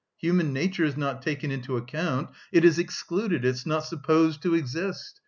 Human 0.17 0.51
nature 0.51 0.83
is 0.83 0.97
not 0.97 1.21
taken 1.21 1.51
into 1.51 1.77
account, 1.77 2.29
it 2.51 2.65
is 2.65 2.79
excluded, 2.79 3.45
it's 3.45 3.67
not 3.67 3.85
supposed 3.85 4.41
to 4.41 4.55
exist! 4.55 5.19